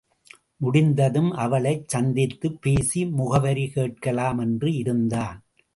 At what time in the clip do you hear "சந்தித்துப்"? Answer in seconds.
1.87-2.61